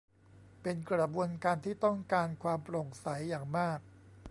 [0.61, 3.79] เป็นกระบวนการที่ต้องการความโปร่งใสอย่างมาก